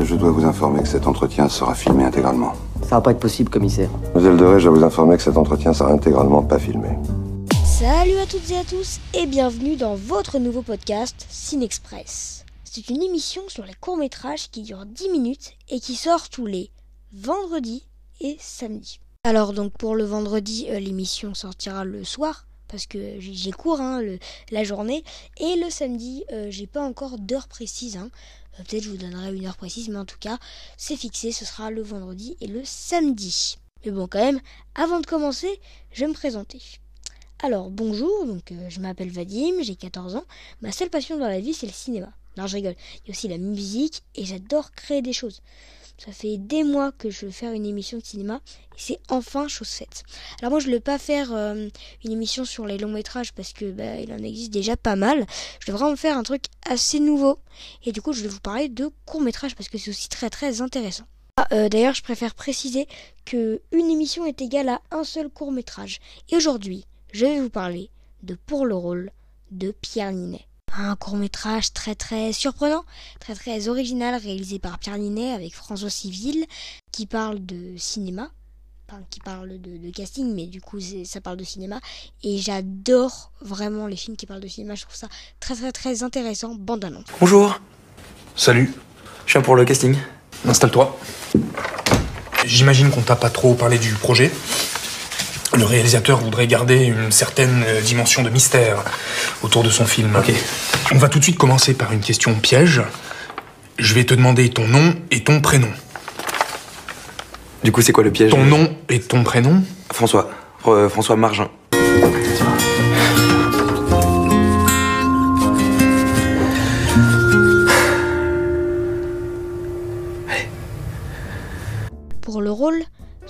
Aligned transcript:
Je 0.00 0.14
dois 0.14 0.30
vous 0.30 0.44
informer 0.44 0.82
que 0.82 0.88
cet 0.88 1.06
entretien 1.06 1.48
sera 1.48 1.74
filmé 1.74 2.04
intégralement. 2.04 2.52
Ça 2.82 2.96
va 2.96 3.00
pas 3.00 3.10
être 3.10 3.20
possible, 3.20 3.50
commissaire. 3.50 3.90
Mademoiselle 4.14 4.36
Doré, 4.36 4.60
je 4.60 4.68
dois 4.68 4.78
vous 4.78 4.84
informer 4.84 5.16
que 5.16 5.22
cet 5.22 5.36
entretien 5.36 5.72
sera 5.74 5.92
intégralement 5.92 6.42
pas 6.42 6.58
filmé. 6.58 6.88
Salut 7.64 8.16
à 8.16 8.26
toutes 8.26 8.50
et 8.50 8.56
à 8.58 8.64
tous 8.64 8.98
et 9.14 9.26
bienvenue 9.26 9.76
dans 9.76 9.94
votre 9.94 10.38
nouveau 10.38 10.62
podcast 10.62 11.26
Cinexpress. 11.28 12.44
C'est 12.64 12.88
une 12.90 13.02
émission 13.02 13.42
sur 13.48 13.64
les 13.64 13.74
courts-métrages 13.74 14.50
qui 14.50 14.62
dure 14.62 14.84
10 14.86 15.10
minutes 15.10 15.52
et 15.68 15.80
qui 15.80 15.94
sort 15.94 16.28
tous 16.28 16.46
les 16.46 16.70
vendredis 17.12 17.84
et 18.20 18.36
samedis. 18.40 19.00
Alors 19.24 19.52
donc 19.52 19.72
pour 19.72 19.94
le 19.94 20.04
vendredi, 20.04 20.66
euh, 20.70 20.78
l'émission 20.78 21.34
sortira 21.34 21.84
le 21.84 22.04
soir 22.04 22.46
parce 22.68 22.86
que 22.86 22.98
j'ai 23.18 23.32
j'ai 23.32 23.50
cours 23.50 23.80
hein, 23.80 24.00
le- 24.02 24.18
la 24.50 24.62
journée 24.64 25.02
et 25.40 25.56
le 25.56 25.70
samedi, 25.70 26.24
euh, 26.32 26.48
j'ai 26.50 26.66
pas 26.66 26.82
encore 26.82 27.18
d'heure 27.18 27.48
précise. 27.48 27.96
hein. 27.96 28.10
Euh, 28.58 28.62
Peut-être 28.64 28.84
je 28.84 28.90
vous 28.90 28.96
donnerai 28.96 29.34
une 29.34 29.46
heure 29.46 29.56
précise, 29.56 29.88
mais 29.88 29.98
en 29.98 30.04
tout 30.04 30.18
cas, 30.18 30.38
c'est 30.76 30.96
fixé, 30.96 31.32
ce 31.32 31.44
sera 31.44 31.70
le 31.70 31.82
vendredi 31.82 32.36
et 32.40 32.46
le 32.46 32.62
samedi. 32.64 33.56
Mais 33.84 33.92
bon, 33.92 34.06
quand 34.08 34.18
même, 34.24 34.40
avant 34.74 35.00
de 35.00 35.06
commencer, 35.06 35.60
je 35.92 36.00
vais 36.00 36.08
me 36.08 36.14
présenter. 36.14 36.60
Alors, 37.40 37.70
bonjour, 37.70 38.26
euh, 38.26 38.68
je 38.68 38.80
m'appelle 38.80 39.10
Vadim, 39.10 39.62
j'ai 39.62 39.76
14 39.76 40.16
ans. 40.16 40.24
Ma 40.60 40.72
seule 40.72 40.90
passion 40.90 41.18
dans 41.18 41.28
la 41.28 41.40
vie, 41.40 41.54
c'est 41.54 41.66
le 41.66 41.72
cinéma. 41.72 42.12
Non, 42.36 42.46
je 42.46 42.56
rigole. 42.56 42.74
Il 43.04 43.08
y 43.08 43.10
a 43.10 43.12
aussi 43.12 43.28
la 43.28 43.38
musique 43.38 44.02
et 44.14 44.24
j'adore 44.24 44.72
créer 44.72 45.02
des 45.02 45.12
choses. 45.12 45.40
Ça 45.98 46.12
fait 46.12 46.36
des 46.36 46.62
mois 46.62 46.92
que 46.92 47.10
je 47.10 47.26
veux 47.26 47.32
faire 47.32 47.52
une 47.52 47.66
émission 47.66 47.98
de 47.98 48.04
cinéma 48.04 48.40
et 48.76 48.80
c'est 48.80 49.00
enfin 49.08 49.48
chose 49.48 49.68
faite. 49.68 50.04
Alors 50.40 50.52
moi, 50.52 50.60
je 50.60 50.68
ne 50.68 50.74
veux 50.74 50.80
pas 50.80 50.96
faire 50.96 51.32
euh, 51.32 51.68
une 52.04 52.12
émission 52.12 52.44
sur 52.44 52.66
les 52.66 52.78
longs 52.78 52.92
métrages 52.92 53.32
parce 53.32 53.52
que 53.52 53.72
bah, 53.72 53.96
il 53.96 54.12
en 54.12 54.18
existe 54.18 54.52
déjà 54.52 54.76
pas 54.76 54.94
mal. 54.94 55.26
Je 55.58 55.70
veux 55.70 55.76
vraiment 55.76 55.96
faire 55.96 56.16
un 56.16 56.22
truc 56.22 56.44
assez 56.70 57.00
nouveau 57.00 57.40
et 57.84 57.90
du 57.90 58.00
coup, 58.00 58.12
je 58.12 58.22
vais 58.22 58.28
vous 58.28 58.38
parler 58.38 58.68
de 58.68 58.90
courts 59.06 59.20
métrages 59.20 59.56
parce 59.56 59.68
que 59.68 59.76
c'est 59.76 59.90
aussi 59.90 60.08
très 60.08 60.30
très 60.30 60.60
intéressant. 60.60 61.04
Ah, 61.36 61.48
euh, 61.52 61.68
D'ailleurs, 61.68 61.94
je 61.94 62.02
préfère 62.02 62.36
préciser 62.36 62.86
que 63.24 63.60
une 63.72 63.90
émission 63.90 64.24
est 64.24 64.40
égale 64.40 64.68
à 64.68 64.80
un 64.92 65.02
seul 65.02 65.28
court 65.28 65.50
métrage. 65.50 65.98
Et 66.30 66.36
aujourd'hui, 66.36 66.86
je 67.12 67.26
vais 67.26 67.40
vous 67.40 67.50
parler 67.50 67.90
de 68.22 68.36
Pour 68.46 68.66
le 68.66 68.76
rôle 68.76 69.10
de 69.50 69.72
Pierre 69.72 70.12
Ninet. 70.12 70.46
Un 70.76 70.94
court 70.96 71.16
métrage 71.16 71.72
très 71.72 71.94
très 71.94 72.32
surprenant, 72.32 72.84
très 73.20 73.34
très 73.34 73.68
original 73.68 74.14
réalisé 74.20 74.58
par 74.58 74.78
Pierre 74.78 74.98
Ninet 74.98 75.32
avec 75.32 75.54
François 75.54 75.90
Civil 75.90 76.44
qui 76.92 77.06
parle 77.06 77.44
de 77.44 77.76
cinéma, 77.76 78.30
enfin 78.88 79.02
qui 79.10 79.18
parle 79.20 79.60
de, 79.60 79.76
de 79.78 79.90
casting 79.90 80.32
mais 80.34 80.46
du 80.46 80.60
coup 80.60 80.78
ça 81.04 81.20
parle 81.20 81.36
de 81.36 81.42
cinéma 81.44 81.80
et 82.22 82.38
j'adore 82.38 83.32
vraiment 83.40 83.86
les 83.88 83.96
films 83.96 84.16
qui 84.16 84.26
parlent 84.26 84.40
de 84.40 84.46
cinéma, 84.48 84.76
je 84.76 84.82
trouve 84.82 84.94
ça 84.94 85.08
très 85.40 85.56
très 85.56 85.72
très 85.72 86.02
intéressant, 86.04 86.54
bande 86.54 86.84
annonce. 86.84 87.06
Bonjour, 87.20 87.58
Salut, 88.36 88.72
je 89.26 89.32
viens 89.32 89.42
pour 89.42 89.56
le 89.56 89.64
casting. 89.64 89.96
installe-toi. 90.46 90.96
J'imagine 92.44 92.90
qu'on 92.90 93.02
t'a 93.02 93.16
pas 93.16 93.30
trop 93.30 93.54
parlé 93.54 93.78
du 93.78 93.92
projet. 93.94 94.30
Le 95.58 95.64
réalisateur 95.64 96.20
voudrait 96.20 96.46
garder 96.46 96.84
une 96.84 97.10
certaine 97.10 97.64
euh, 97.66 97.80
dimension 97.80 98.22
de 98.22 98.30
mystère 98.30 98.84
autour 99.42 99.64
de 99.64 99.70
son 99.70 99.86
film. 99.86 100.14
Ok. 100.14 100.32
On 100.92 100.98
va 100.98 101.08
tout 101.08 101.18
de 101.18 101.24
suite 101.24 101.36
commencer 101.36 101.74
par 101.74 101.92
une 101.92 101.98
question 101.98 102.32
piège. 102.34 102.80
Je 103.76 103.92
vais 103.92 104.04
te 104.04 104.14
demander 104.14 104.50
ton 104.50 104.68
nom 104.68 104.94
et 105.10 105.24
ton 105.24 105.40
prénom. 105.40 105.70
Du 107.64 107.72
coup, 107.72 107.82
c'est 107.82 107.90
quoi 107.90 108.04
le 108.04 108.12
piège 108.12 108.30
Ton 108.30 108.44
nom 108.44 108.72
et 108.88 109.00
ton 109.00 109.24
prénom 109.24 109.64
François. 109.92 110.30
Euh, 110.68 110.88
François 110.88 111.16
Margin. 111.16 111.48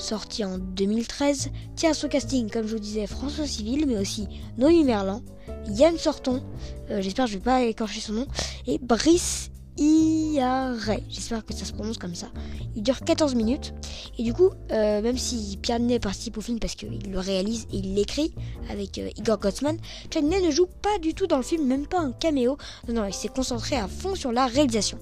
Sorti 0.09 0.43
en 0.43 0.57
2013, 0.57 1.51
tient 1.77 1.91
à 1.91 1.95
son 1.95 2.09
casting, 2.09 2.49
comme 2.49 2.67
je 2.67 2.73
vous 2.73 2.81
disais, 2.81 3.07
François 3.07 3.47
Civil, 3.47 3.85
mais 3.87 3.99
aussi 3.99 4.27
Noémie 4.57 4.85
Merlan, 4.85 5.21
Yann 5.69 5.99
Sorton, 5.99 6.43
euh, 6.91 7.03
j'espère 7.03 7.27
que 7.27 7.33
je 7.33 7.37
vais 7.37 7.45
pas 7.45 7.63
écorcher 7.65 8.01
son 8.01 8.15
nom, 8.15 8.27
et 8.67 8.79
Brice 8.79 9.51
Iaret, 9.77 11.05
j'espère 11.11 11.45
que 11.45 11.53
ça 11.53 11.67
se 11.67 11.75
prononce 11.75 11.99
comme 11.99 12.15
ça. 12.15 12.29
Il 12.75 12.83
dure 12.83 13.01
14 13.01 13.35
minutes, 13.35 13.75
et 14.17 14.23
du 14.23 14.33
coup, 14.33 14.49
euh, 14.73 15.03
même 15.03 15.19
si 15.19 15.59
Pierre 15.61 15.79
Ninet 15.79 15.99
participe 15.99 16.39
au 16.39 16.41
film 16.41 16.59
parce 16.59 16.75
qu'il 16.75 17.11
le 17.11 17.19
réalise 17.19 17.67
et 17.71 17.77
il 17.77 17.95
l'écrit 17.95 18.35
avec 18.71 18.97
euh, 18.97 19.11
Igor 19.19 19.39
Gottsman, 19.39 19.77
Pierre 20.09 20.25
Ninet 20.25 20.41
ne 20.41 20.51
joue 20.51 20.69
pas 20.81 20.99
du 21.03 21.13
tout 21.13 21.27
dans 21.27 21.37
le 21.37 21.43
film, 21.43 21.67
même 21.67 21.87
pas 21.87 22.01
un 22.01 22.13
caméo, 22.13 22.57
non, 22.89 22.95
non, 22.95 23.05
il 23.05 23.13
s'est 23.13 23.29
concentré 23.29 23.77
à 23.77 23.89
fond 23.89 24.15
sur 24.15 24.33
la 24.33 24.47
réalisation. 24.47 24.99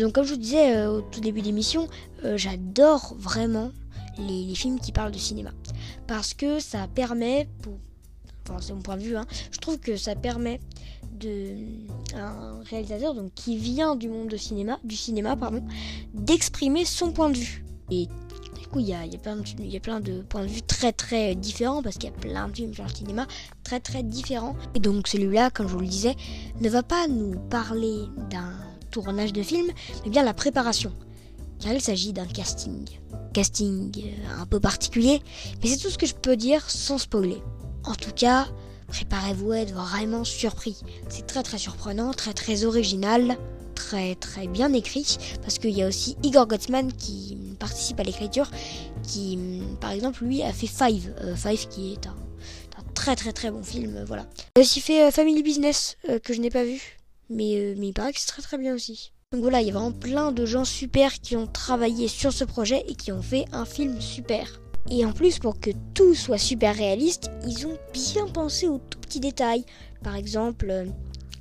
Donc 0.00 0.14
comme 0.14 0.24
je 0.24 0.32
vous 0.32 0.40
disais 0.40 0.86
au 0.86 1.02
tout 1.02 1.20
début 1.20 1.42
d'émission, 1.42 1.86
j'adore 2.36 3.14
vraiment 3.18 3.72
les, 4.18 4.54
films 4.54 4.80
qui 4.80 4.92
parlent 4.92 5.12
de 5.12 5.18
cinéma. 5.18 5.50
Parce 6.06 6.34
que 6.34 6.60
ça 6.60 6.86
permet, 6.88 7.48
c'est 8.60 8.72
mon 8.72 8.82
point 8.82 8.96
de 8.96 9.02
vue, 9.02 9.16
hein, 9.16 9.26
je 9.50 9.58
trouve 9.58 9.78
que 9.78 9.96
ça 9.96 10.14
permet 10.14 10.60
de 11.18 11.56
un 12.14 12.60
réalisateur 12.64 13.14
donc 13.14 13.32
qui 13.34 13.56
vient 13.56 13.96
du 13.96 14.08
monde 14.08 14.28
de 14.28 14.36
cinéma, 14.36 14.78
du 14.84 14.96
cinéma 14.96 15.36
pardon, 15.36 15.62
d'exprimer 16.14 16.84
son 16.84 17.12
point 17.12 17.30
de 17.30 17.38
vue. 17.38 17.64
Et 17.90 18.06
du 18.60 18.66
coup, 18.68 18.80
il 18.80 18.88
y 18.88 18.94
a, 18.94 19.06
plein 19.18 19.36
de, 19.36 19.62
y 19.62 19.76
a 19.76 19.80
plein 19.80 20.00
de 20.00 20.22
points 20.22 20.42
de 20.42 20.48
vue 20.48 20.62
très 20.62 20.92
très 20.92 21.34
différents 21.34 21.82
parce 21.82 21.96
qu'il 21.96 22.10
y 22.10 22.12
a 22.12 22.16
plein 22.16 22.48
de 22.48 22.54
films 22.54 22.74
sur 22.74 22.84
le 22.84 22.90
cinéma 22.90 23.26
très 23.62 23.80
très 23.80 24.02
différents. 24.02 24.56
Et 24.74 24.80
donc 24.80 25.08
celui-là, 25.08 25.50
comme 25.50 25.68
je 25.68 25.72
vous 25.72 25.80
le 25.80 25.86
disais, 25.86 26.16
ne 26.60 26.68
va 26.68 26.82
pas 26.82 27.06
nous 27.08 27.38
parler 27.48 28.04
d'un 28.30 28.52
tournage 28.90 29.32
de 29.32 29.42
film, 29.42 29.66
mais 30.04 30.10
bien 30.10 30.24
la 30.24 30.34
préparation. 30.34 30.92
Car 31.60 31.72
il 31.72 31.80
s'agit 31.80 32.12
d'un 32.12 32.26
casting. 32.26 32.84
Casting 33.36 33.92
euh, 33.98 34.40
un 34.40 34.46
peu 34.46 34.60
particulier, 34.60 35.20
mais 35.62 35.68
c'est 35.68 35.76
tout 35.76 35.90
ce 35.90 35.98
que 35.98 36.06
je 36.06 36.14
peux 36.14 36.36
dire 36.36 36.70
sans 36.70 36.96
spoiler. 36.96 37.42
En 37.84 37.94
tout 37.94 38.12
cas, 38.12 38.46
préparez-vous 38.88 39.52
à 39.52 39.58
être 39.58 39.74
vraiment 39.74 40.24
surpris. 40.24 40.80
C'est 41.10 41.26
très 41.26 41.42
très 41.42 41.58
surprenant, 41.58 42.14
très 42.14 42.32
très 42.32 42.64
original, 42.64 43.36
très 43.74 44.14
très 44.14 44.46
bien 44.46 44.72
écrit, 44.72 45.18
parce 45.42 45.58
qu'il 45.58 45.76
y 45.76 45.82
a 45.82 45.86
aussi 45.86 46.16
Igor 46.22 46.46
Gottsman 46.46 46.90
qui 46.94 47.36
participe 47.60 48.00
à 48.00 48.04
l'écriture, 48.04 48.50
qui 49.02 49.38
par 49.82 49.90
exemple 49.90 50.24
lui 50.24 50.42
a 50.42 50.50
fait 50.50 50.66
Five, 50.66 51.12
euh, 51.20 51.36
Five 51.36 51.68
qui 51.68 51.92
est 51.92 52.06
un, 52.06 52.16
très 52.94 53.16
très 53.16 53.34
très 53.34 53.50
bon 53.50 53.62
film, 53.62 54.02
voilà. 54.06 54.26
Il 54.56 54.60
a 54.60 54.62
aussi 54.62 54.80
fait 54.80 55.08
euh, 55.08 55.10
Family 55.10 55.42
Business, 55.42 55.98
euh, 56.08 56.18
que 56.18 56.32
je 56.32 56.40
n'ai 56.40 56.48
pas 56.48 56.64
vu, 56.64 56.80
mais, 57.28 57.74
mais 57.76 57.88
il 57.88 57.92
paraît 57.92 58.14
que 58.14 58.18
c'est 58.18 58.28
très 58.28 58.40
très 58.40 58.56
bien 58.56 58.74
aussi. 58.74 59.12
Donc 59.36 59.42
voilà, 59.42 59.60
il 59.60 59.66
y 59.66 59.70
a 59.70 59.74
vraiment 59.74 59.92
plein 59.92 60.32
de 60.32 60.46
gens 60.46 60.64
super 60.64 61.12
qui 61.20 61.36
ont 61.36 61.46
travaillé 61.46 62.08
sur 62.08 62.32
ce 62.32 62.42
projet 62.42 62.86
et 62.88 62.94
qui 62.94 63.12
ont 63.12 63.20
fait 63.20 63.44
un 63.52 63.66
film 63.66 64.00
super. 64.00 64.62
Et 64.90 65.04
en 65.04 65.12
plus, 65.12 65.40
pour 65.40 65.60
que 65.60 65.72
tout 65.92 66.14
soit 66.14 66.38
super 66.38 66.74
réaliste, 66.74 67.30
ils 67.46 67.66
ont 67.66 67.76
bien 67.92 68.26
pensé 68.32 68.66
aux 68.66 68.78
tout 68.78 68.98
petits 68.98 69.20
détails. 69.20 69.66
Par 70.02 70.16
exemple, 70.16 70.68
euh, 70.70 70.86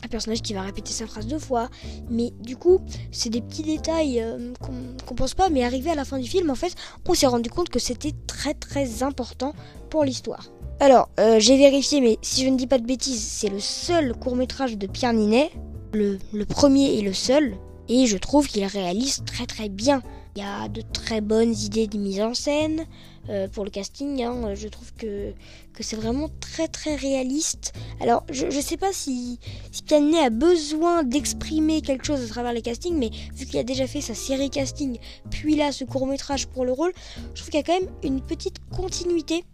un 0.04 0.08
personnage 0.10 0.42
qui 0.42 0.54
va 0.54 0.64
répéter 0.64 0.92
sa 0.92 1.08
phrase 1.08 1.26
deux 1.26 1.40
fois. 1.40 1.70
Mais 2.10 2.34
du 2.42 2.58
coup, 2.58 2.82
c'est 3.14 3.30
des 3.30 3.40
petits 3.40 3.64
détails 3.64 4.20
euh, 4.20 4.52
qu'on 4.60 4.74
qu'on 5.06 5.16
pense 5.16 5.34
pas, 5.34 5.48
mais 5.48 5.64
arrivé 5.64 5.90
à 5.90 5.96
la 5.96 6.04
fin 6.04 6.20
du 6.20 6.28
film, 6.28 6.50
en 6.50 6.56
fait, 6.56 6.76
on 7.08 7.14
s'est 7.14 7.28
rendu 7.28 7.50
compte 7.50 7.70
que 7.70 7.80
c'était 7.80 8.14
très 8.28 8.56
très 8.56 9.04
important 9.04 9.54
pour 9.90 10.04
l'histoire. 10.04 10.52
Alors, 10.82 11.08
euh, 11.18 11.40
j'ai 11.40 11.58
vérifié, 11.58 12.02
mais 12.02 12.18
si 12.22 12.44
je 12.44 12.50
ne 12.50 12.58
dis 12.58 12.68
pas 12.68 12.78
de 12.78 12.86
bêtises, 12.86 13.24
c'est 13.24 13.48
le 13.48 13.62
seul 13.62 14.14
court 14.16 14.36
métrage 14.36 14.78
de 14.78 14.86
Pierre 14.86 15.14
Ninet, 15.14 15.50
le 15.94 16.44
premier 16.44 16.96
et 16.96 17.02
le 17.02 17.14
seul, 17.14 17.56
et 17.90 18.08
je 18.08 18.18
trouve 18.18 18.48
qu'il 18.48 18.66
réalise 18.66 19.24
très 19.26 19.46
très 19.46 19.70
bien. 19.70 20.02
Il 20.36 20.42
y 20.42 20.46
a 20.46 20.68
de 20.68 20.82
très 20.82 21.22
bonnes 21.22 21.56
idées 21.56 21.88
de 21.88 21.98
mise 21.98 22.20
en 22.20 22.34
scène 22.34 22.86
euh, 23.30 23.48
pour 23.48 23.64
le 23.64 23.70
casting. 23.70 24.22
hein. 24.22 24.54
Je 24.54 24.68
trouve 24.68 24.94
que, 24.96 25.32
que 25.74 25.82
c'est 25.82 25.96
vraiment 25.96 26.28
très 26.42 26.68
très 26.68 26.96
réaliste. 26.96 27.72
Alors, 28.02 28.26
je 28.30 28.48
ne 28.48 28.62
sais 28.62 28.76
pas 28.76 28.92
si, 28.92 29.40
si 29.72 29.84
a 29.94 30.30
besoin 30.30 31.04
d'exprimer 31.04 31.82
quelque 31.82 32.06
chose 32.06 32.22
à 32.22 32.28
travers 32.28 32.52
les 32.52 32.62
castings, 32.62 32.98
mais 32.98 33.12
vu 33.34 33.46
qu'il 33.46 33.60
a 33.60 33.64
déjà 33.64 33.88
fait 33.88 34.02
sa 34.02 34.14
série 34.14 34.50
casting, 34.50 34.98
puis 35.30 35.56
là 35.56 35.72
ce 35.72 35.86
court 35.86 36.06
métrage 36.06 36.48
pour 36.48 36.66
le 36.66 36.74
rôle, 36.74 36.92
je 37.34 37.42
trouve 37.42 37.50
qu'il 37.52 37.60
y 37.60 37.64
a 37.64 37.64
quand 37.64 37.80
même 37.80 37.90
une 38.04 38.20
petite 38.20 38.58
continuité. 38.76 39.46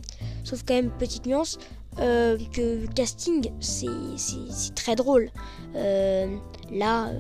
Sauf 0.44 0.64
quand 0.68 0.74
même, 0.74 0.90
petite 0.98 1.28
nuance, 1.28 1.60
euh, 2.00 2.38
que 2.54 2.82
le 2.82 2.88
casting, 2.88 3.52
c'est 3.60 4.74
très 4.74 4.96
drôle. 4.96 5.30
Euh, 5.76 6.36
là, 6.72 7.12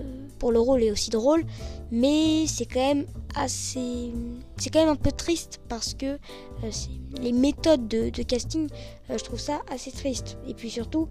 le 0.49 0.59
rôle 0.59 0.81
est 0.81 0.89
aussi 0.91 1.11
drôle, 1.11 1.43
mais 1.91 2.47
c'est 2.47 2.65
quand 2.65 2.79
même 2.79 3.05
assez. 3.35 4.11
C'est 4.57 4.69
quand 4.71 4.79
même 4.79 4.89
un 4.89 4.95
peu 4.95 5.11
triste 5.11 5.59
parce 5.69 5.93
que 5.93 6.17
euh, 6.63 6.71
les 7.21 7.31
méthodes 7.31 7.87
de, 7.87 8.23
casting, 8.23 8.69
euh, 9.09 9.17
je 9.17 9.23
trouve 9.23 9.39
ça 9.39 9.61
assez 9.69 9.91
triste. 9.91 10.37
Et 10.47 10.53
puis 10.53 10.69
surtout, 10.69 11.09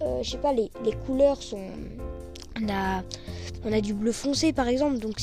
euh, 0.00 0.22
je 0.22 0.30
sais 0.30 0.38
pas, 0.38 0.52
les, 0.52 0.70
couleurs 1.06 1.42
sont. 1.42 1.68
On 2.60 2.68
a, 2.68 3.02
on 3.64 3.72
a 3.72 3.80
du 3.80 3.94
bleu 3.94 4.12
foncé 4.12 4.52
par 4.52 4.68
exemple, 4.68 4.98
donc 4.98 5.16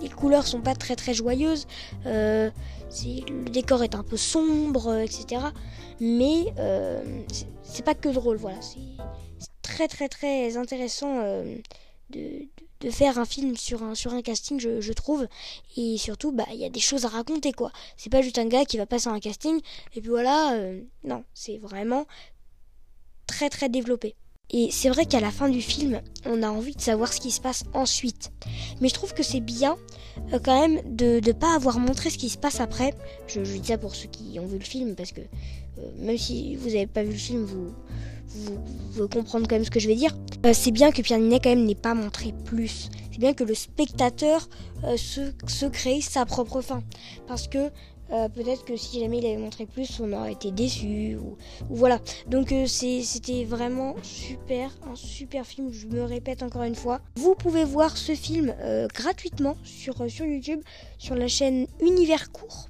les 0.00 0.08
couleurs 0.08 0.46
sont 0.46 0.60
pas 0.60 0.74
très 0.74 0.96
très 0.96 1.14
joyeuses. 1.14 1.66
Le 2.04 2.50
décor 3.50 3.82
est 3.82 3.94
un 3.94 4.02
peu 4.02 4.16
sombre, 4.16 4.96
etc. 4.96 5.42
Mais 6.00 6.46
c'est- 7.62 7.82
pas 7.84 7.94
que 7.94 8.08
drôle, 8.08 8.36
voilà. 8.36 8.60
C'est 8.60 8.80
très 9.62 9.86
très 9.86 10.08
très 10.08 10.56
intéressant 10.56 11.22
de- 12.10 12.48
de 12.80 12.90
faire 12.90 13.18
un 13.18 13.24
film 13.24 13.56
sur 13.56 13.82
un, 13.82 13.94
sur 13.94 14.12
un 14.12 14.22
casting, 14.22 14.60
je, 14.60 14.92
trouve. 14.92 15.26
Et 15.76 15.96
surtout, 15.98 16.32
bah, 16.32 16.46
il 16.52 16.58
y 16.58 16.64
a 16.64 16.70
des 16.70 16.80
choses 16.80 17.04
à 17.04 17.08
raconter, 17.08 17.52
quoi. 17.52 17.70
C'est 17.96 18.10
pas 18.10 18.22
juste 18.22 18.38
un 18.38 18.46
gars 18.46 18.64
qui 18.64 18.76
va 18.76 18.86
passer 18.86 19.08
un 19.08 19.20
casting, 19.20 19.60
et 19.94 20.00
puis 20.00 20.10
voilà. 20.10 20.54
euh, 20.54 20.80
non, 21.04 21.24
c'est 21.34 21.58
vraiment 21.58 22.06
très 23.26 23.48
très 23.48 23.68
développé. 23.68 24.14
Et 24.50 24.70
c'est 24.70 24.88
vrai 24.88 25.06
qu'à 25.06 25.18
la 25.18 25.32
fin 25.32 25.48
du 25.48 25.60
film, 25.60 26.00
on 26.24 26.42
a 26.42 26.48
envie 26.48 26.76
de 26.76 26.80
savoir 26.80 27.12
ce 27.12 27.20
qui 27.20 27.32
se 27.32 27.40
passe 27.40 27.64
ensuite. 27.74 28.30
Mais 28.80 28.88
je 28.88 28.94
trouve 28.94 29.12
que 29.12 29.24
c'est 29.24 29.40
bien 29.40 29.76
euh, 30.32 30.38
quand 30.38 30.60
même 30.60 30.96
de 30.96 31.20
ne 31.24 31.32
pas 31.32 31.54
avoir 31.54 31.80
montré 31.80 32.10
ce 32.10 32.18
qui 32.18 32.28
se 32.28 32.38
passe 32.38 32.60
après. 32.60 32.94
Je, 33.26 33.42
je 33.42 33.56
dis 33.56 33.66
ça 33.66 33.78
pour 33.78 33.96
ceux 33.96 34.08
qui 34.08 34.38
ont 34.38 34.46
vu 34.46 34.58
le 34.58 34.64
film, 34.64 34.94
parce 34.94 35.10
que 35.10 35.20
euh, 35.20 35.90
même 35.98 36.16
si 36.16 36.54
vous 36.54 36.68
n'avez 36.68 36.86
pas 36.86 37.02
vu 37.02 37.12
le 37.12 37.18
film, 37.18 37.44
vous, 37.44 37.74
vous, 38.28 38.58
vous 38.92 39.08
comprendre 39.08 39.46
quand 39.48 39.56
même 39.56 39.64
ce 39.64 39.70
que 39.70 39.80
je 39.80 39.88
vais 39.88 39.94
dire. 39.94 40.14
Euh, 40.44 40.52
c'est 40.52 40.70
bien 40.70 40.92
que 40.92 41.02
Pierre 41.02 41.18
Ninet 41.18 41.40
quand 41.40 41.50
même 41.50 41.64
n'ait 41.64 41.74
pas 41.74 41.94
montré 41.94 42.32
plus. 42.44 42.88
C'est 43.10 43.18
bien 43.18 43.34
que 43.34 43.44
le 43.44 43.54
spectateur 43.54 44.48
euh, 44.84 44.96
se, 44.96 45.66
crée 45.66 46.00
sa 46.00 46.26
propre 46.26 46.60
fin. 46.60 46.82
Parce 47.26 47.48
que 47.48 47.70
euh, 48.12 48.28
peut-être 48.28 48.64
que 48.64 48.76
si 48.76 49.00
jamais 49.00 49.18
il 49.18 49.26
avait 49.26 49.38
montré 49.38 49.66
plus, 49.66 49.98
on 50.00 50.12
aurait 50.12 50.32
été 50.32 50.52
déçu 50.52 51.16
ou, 51.16 51.36
voilà. 51.68 51.98
Donc 52.28 52.54
c'était 52.66 53.44
vraiment 53.44 53.96
super, 54.02 54.70
un 54.88 54.94
super 54.94 55.44
film. 55.44 55.72
Je 55.72 55.86
me 55.88 56.02
répète 56.02 56.42
encore 56.42 56.62
une 56.62 56.76
fois. 56.76 57.00
Vous 57.16 57.34
pouvez 57.34 57.64
voir 57.64 57.96
ce 57.96 58.14
film 58.14 58.54
gratuitement 58.94 59.56
sur 59.64 59.96
YouTube, 60.06 60.60
sur 60.98 61.16
la 61.16 61.26
chaîne 61.26 61.66
Univers 61.80 62.30
Court, 62.30 62.68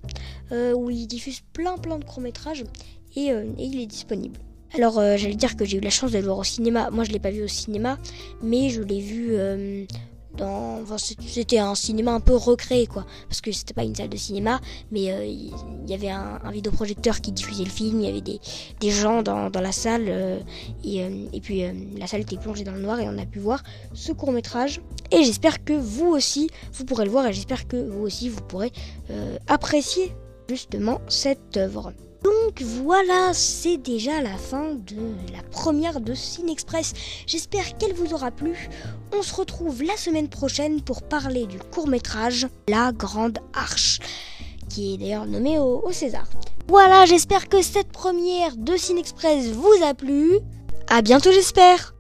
où 0.51 0.89
il 0.89 1.07
diffuse 1.07 1.43
plein 1.53 1.77
plein 1.77 1.99
de 1.99 2.05
courts 2.05 2.23
métrages 2.23 2.65
et 3.15 3.31
il 3.59 3.81
est 3.81 3.87
disponible. 3.87 4.39
Alors 4.75 4.99
euh, 4.99 5.17
j'allais 5.17 5.35
dire 5.35 5.57
que 5.57 5.65
j'ai 5.65 5.79
eu 5.79 5.81
la 5.81 5.91
chance 5.91 6.13
de 6.13 6.19
le 6.19 6.25
voir 6.25 6.39
au 6.39 6.45
cinéma. 6.45 6.91
Moi 6.91 7.05
je 7.05 7.13
l'ai 7.13 7.19
pas 7.19 7.31
vu 7.31 7.43
au 7.43 7.49
cinéma, 7.49 7.99
mais 8.43 8.71
je 8.71 8.83
l'ai 8.83 9.01
vu 9.01 9.29
euh, 9.31 9.85
dans. 10.37 10.81
Enfin, 10.83 10.97
c'était 10.99 11.59
un 11.59 11.75
cinéma 11.75 12.13
un 12.13 12.21
peu 12.21 12.35
recréé 12.35 12.87
quoi, 12.87 13.07
parce 13.29 13.41
que 13.41 13.53
c'était 13.53 13.75
pas 13.75 13.85
une 13.85 13.95
salle 13.95 14.09
de 14.09 14.17
cinéma, 14.17 14.61
mais 14.91 15.13
euh, 15.13 15.25
il 15.25 15.53
y 15.89 15.95
avait 15.95 16.11
un, 16.11 16.51
vidéoprojecteur 16.51 17.21
qui 17.21 17.33
diffusait 17.33 17.65
le 17.65 17.71
film. 17.71 18.01
Il 18.01 18.07
y 18.07 18.09
avait 18.09 18.21
des, 18.21 18.91
gens 18.91 19.23
dans, 19.23 19.49
la 19.49 19.73
salle 19.73 20.43
et, 20.85 20.99
et 21.33 21.41
puis 21.41 21.63
la 21.99 22.07
salle 22.07 22.21
était 22.21 22.37
plongée 22.37 22.65
dans 22.65 22.73
le 22.73 22.81
noir 22.81 23.01
et 23.01 23.09
on 23.09 23.19
a 23.19 23.27
pu 23.27 23.39
voir 23.39 23.63
ce 23.95 24.13
court 24.13 24.33
métrage. 24.33 24.81
Et 25.11 25.23
j'espère 25.25 25.65
que 25.65 25.73
vous 25.73 26.09
aussi 26.09 26.51
vous 26.73 26.85
pourrez 26.85 27.05
le 27.05 27.11
voir 27.11 27.27
et 27.27 27.33
j'espère 27.33 27.67
que 27.69 27.77
vous 27.77 28.03
aussi 28.03 28.29
vous 28.29 28.43
pourrez 28.43 28.73
apprécier 29.47 30.13
justement 30.49 31.01
cette 31.09 31.57
œuvre. 31.57 31.93
Donc 32.27 32.61
voilà, 32.61 33.33
c'est 33.35 33.77
déjà 33.77 34.21
la 34.21 34.37
fin 34.37 34.75
de 34.75 34.97
la 35.33 35.45
première 35.53 36.01
de 36.01 36.13
Cine 36.13 36.49
Express. 36.49 36.93
J'espère 37.25 37.79
qu'elle 37.79 37.93
vous 37.93 38.15
aura 38.15 38.33
plu. 38.33 38.69
On 39.17 39.23
se 39.23 39.33
retrouve 39.33 39.85
la 39.85 39.97
semaine 39.97 40.29
prochaine 40.29 40.81
pour 40.81 41.03
parler 41.03 41.47
du 41.47 41.61
court 41.61 41.87
métrage 41.87 42.49
La 42.69 42.91
Grande 42.91 43.39
Arche, 43.55 44.01
qui 44.69 44.95
est 44.95 44.97
d'ailleurs 44.97 45.27
nommé 45.27 45.61
au, 45.61 45.93
César. 45.93 46.27
Voilà, 46.67 47.07
j'espère 47.07 47.49
que 47.49 47.63
cette 47.63 47.93
première 47.93 48.57
de 48.57 48.77
Cine 48.77 48.99
Express 48.99 49.47
vous 49.53 49.85
a 49.85 49.95
plu. 49.95 50.41
À 50.89 51.03
bientôt, 51.03 51.31
j'espère. 51.31 51.95